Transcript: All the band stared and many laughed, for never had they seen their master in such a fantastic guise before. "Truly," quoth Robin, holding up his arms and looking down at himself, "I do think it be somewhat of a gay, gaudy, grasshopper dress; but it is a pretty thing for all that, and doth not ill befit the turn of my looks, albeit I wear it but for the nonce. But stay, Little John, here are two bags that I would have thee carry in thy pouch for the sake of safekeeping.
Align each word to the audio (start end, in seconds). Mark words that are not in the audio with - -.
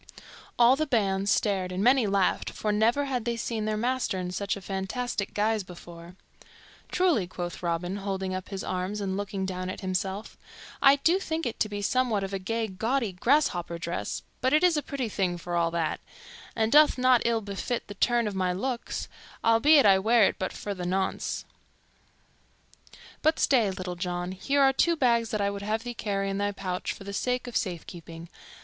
All 0.57 0.75
the 0.75 0.87
band 0.87 1.29
stared 1.29 1.71
and 1.71 1.83
many 1.83 2.07
laughed, 2.07 2.49
for 2.49 2.71
never 2.71 3.05
had 3.05 3.23
they 3.23 3.37
seen 3.37 3.65
their 3.65 3.77
master 3.77 4.17
in 4.17 4.31
such 4.31 4.57
a 4.57 4.59
fantastic 4.61 5.35
guise 5.35 5.63
before. 5.63 6.15
"Truly," 6.91 7.27
quoth 7.27 7.61
Robin, 7.61 7.97
holding 7.97 8.33
up 8.33 8.49
his 8.49 8.63
arms 8.63 8.99
and 8.99 9.15
looking 9.15 9.45
down 9.45 9.69
at 9.69 9.81
himself, 9.81 10.39
"I 10.81 10.95
do 10.95 11.19
think 11.19 11.45
it 11.45 11.63
be 11.69 11.83
somewhat 11.83 12.23
of 12.23 12.33
a 12.33 12.39
gay, 12.39 12.67
gaudy, 12.67 13.11
grasshopper 13.11 13.77
dress; 13.77 14.23
but 14.41 14.53
it 14.53 14.63
is 14.63 14.75
a 14.75 14.81
pretty 14.81 15.07
thing 15.07 15.37
for 15.37 15.55
all 15.55 15.69
that, 15.69 15.99
and 16.55 16.71
doth 16.71 16.97
not 16.97 17.21
ill 17.23 17.41
befit 17.41 17.85
the 17.87 17.93
turn 17.93 18.27
of 18.27 18.33
my 18.33 18.51
looks, 18.51 19.07
albeit 19.43 19.85
I 19.85 19.99
wear 19.99 20.23
it 20.23 20.37
but 20.39 20.51
for 20.51 20.73
the 20.73 20.83
nonce. 20.83 21.45
But 23.21 23.37
stay, 23.37 23.69
Little 23.69 23.95
John, 23.95 24.31
here 24.31 24.61
are 24.63 24.73
two 24.73 24.95
bags 24.95 25.29
that 25.29 25.41
I 25.41 25.51
would 25.51 25.61
have 25.61 25.83
thee 25.83 25.93
carry 25.93 26.27
in 26.27 26.39
thy 26.39 26.53
pouch 26.53 26.91
for 26.91 27.03
the 27.03 27.13
sake 27.13 27.45
of 27.45 27.55
safekeeping. 27.55 28.29